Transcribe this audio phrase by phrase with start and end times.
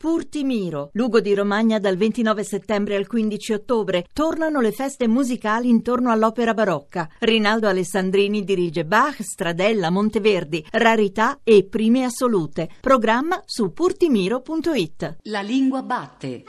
[0.00, 4.06] Purtimiro, Lugo di Romagna dal 29 settembre al 15 ottobre.
[4.14, 7.06] Tornano le feste musicali intorno all'opera barocca.
[7.18, 12.70] Rinaldo Alessandrini dirige Bach, Stradella, Monteverdi, Rarità e Prime Assolute.
[12.80, 15.16] Programma su purtimiro.it.
[15.24, 16.44] La lingua batte.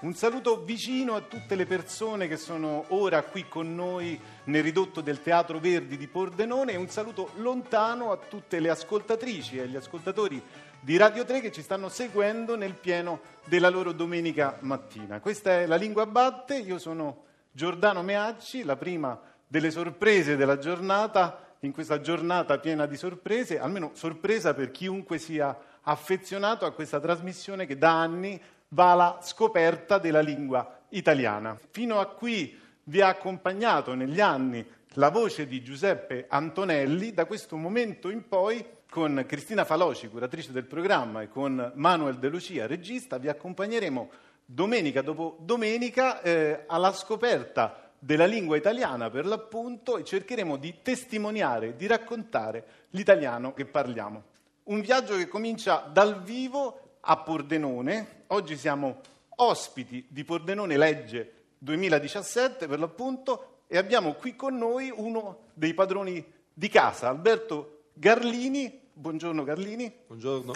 [0.00, 5.00] Un saluto vicino a tutte le persone che sono ora qui con noi nel ridotto
[5.00, 9.74] del Teatro Verdi di Pordenone e un saluto lontano a tutte le ascoltatrici e gli
[9.74, 10.40] ascoltatori
[10.78, 15.18] di Radio 3 che ci stanno seguendo nel pieno della loro domenica mattina.
[15.18, 21.56] Questa è La Lingua Batte, io sono Giordano Meacci, la prima delle sorprese della giornata,
[21.62, 27.66] in questa giornata piena di sorprese, almeno sorpresa per chiunque sia affezionato a questa trasmissione
[27.66, 31.58] che da anni va alla scoperta della lingua italiana.
[31.70, 37.56] Fino a qui vi ha accompagnato negli anni la voce di Giuseppe Antonelli, da questo
[37.56, 43.18] momento in poi con Cristina Faloci, curatrice del programma, e con Manuel De Lucia, regista,
[43.18, 44.10] vi accompagneremo
[44.44, 51.76] domenica dopo domenica eh, alla scoperta della lingua italiana per l'appunto e cercheremo di testimoniare,
[51.76, 54.22] di raccontare l'italiano che parliamo.
[54.64, 58.24] Un viaggio che comincia dal vivo a Pordenone.
[58.28, 59.00] Oggi siamo
[59.36, 66.24] ospiti di Pordenone Legge 2017 per l'appunto e abbiamo qui con noi uno dei padroni
[66.52, 68.88] di casa, Alberto Garlini.
[68.92, 69.90] Buongiorno Garlini.
[70.06, 70.52] Buongiorno.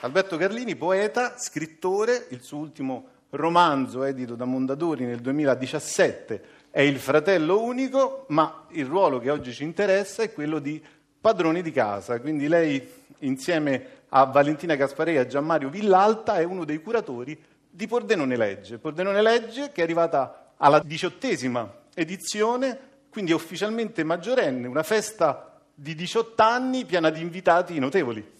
[0.00, 6.98] Alberto Garlini, poeta, scrittore, il suo ultimo romanzo edito da Mondadori nel 2017 è il
[6.98, 10.82] fratello unico, ma il ruolo che oggi ci interessa è quello di
[11.20, 12.20] padroni di casa.
[12.20, 12.86] Quindi lei,
[13.20, 17.40] insieme a Valentina Gasparei e a Gianmario Villalta, è uno dei curatori
[17.70, 18.78] di Pordenone Legge.
[18.78, 22.78] Pordenone Legge che è arrivata alla diciottesima edizione,
[23.08, 28.32] quindi è ufficialmente maggiorenne, una festa di 18 anni piena di invitati notevoli.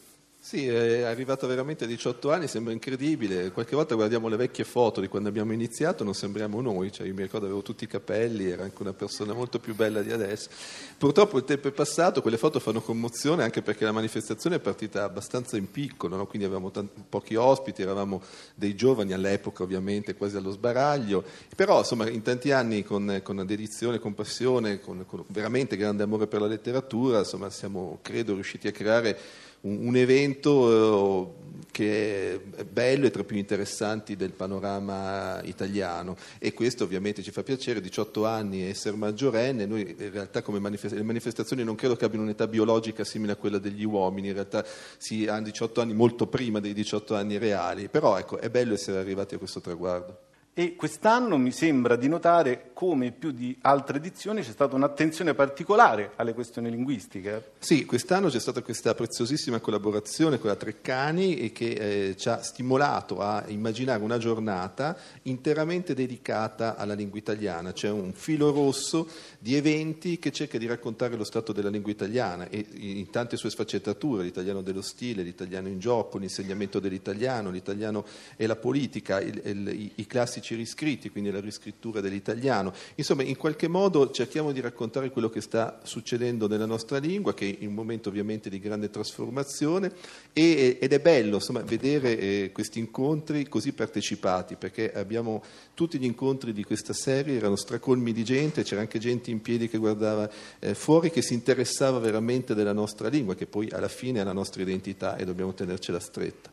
[0.47, 3.51] Sì, è arrivato veramente a 18 anni, sembra incredibile.
[3.51, 6.93] Qualche volta guardiamo le vecchie foto di quando abbiamo iniziato, non sembriamo noi.
[6.93, 10.03] Cioè, io mi ricordo avevo tutti i capelli, era anche una persona molto più bella
[10.03, 10.51] di adesso.
[10.99, 15.05] Purtroppo il tempo è passato, quelle foto fanno commozione anche perché la manifestazione è partita
[15.05, 16.27] abbastanza in piccolo, no?
[16.27, 18.21] quindi avevamo tanti, pochi ospiti, eravamo
[18.55, 21.25] dei giovani all'epoca ovviamente, quasi allo sbaraglio.
[21.57, 26.27] Però insomma in tanti anni con, con dedizione, con passione, con, con veramente grande amore
[26.27, 29.19] per la letteratura, insomma siamo credo riusciti a creare
[29.65, 31.43] un, un evento eh,
[31.75, 37.33] che è bello e tra i più interessanti del panorama italiano e questo ovviamente ci
[37.33, 41.97] fa piacere, 18 anni essere maggiorenne, noi in realtà come manifest- le manifestazioni non credo
[41.97, 44.65] che abbiano un'età biologica simile a quella degli uomini, in realtà
[44.99, 48.99] si hanno 18 anni molto prima dei 18 anni reali, però ecco è bello essere
[48.99, 50.33] arrivati a questo traguardo.
[50.57, 56.13] E quest'anno mi sembra di notare come più di altre edizioni c'è stata un'attenzione particolare
[56.15, 57.55] alle questioni linguistiche.
[57.59, 61.71] Sì, quest'anno c'è stata questa preziosissima collaborazione con la Treccani che
[62.11, 67.73] eh, ci ha stimolato a immaginare una giornata interamente dedicata alla lingua italiana.
[67.73, 69.09] C'è un filo rosso
[69.41, 73.51] di eventi che cerca di raccontare lo stato della lingua italiana e in tante sue
[73.51, 78.05] sfaccettature, l'italiano dello stile, l'italiano in gioco, l'insegnamento dell'italiano, l'italiano
[78.37, 82.73] e la politica, il, il, i, i classici classici riscritti, quindi la riscrittura dell'italiano.
[82.97, 87.57] Insomma, in qualche modo cerchiamo di raccontare quello che sta succedendo nella nostra lingua, che
[87.59, 89.91] è un momento ovviamente di grande trasformazione,
[90.35, 96.05] e, ed è bello insomma, vedere eh, questi incontri così partecipati, perché abbiamo tutti gli
[96.05, 100.31] incontri di questa serie, erano stracolmi di gente, c'era anche gente in piedi che guardava
[100.59, 104.33] eh, fuori, che si interessava veramente della nostra lingua, che poi alla fine è la
[104.33, 106.51] nostra identità e dobbiamo tenercela stretta.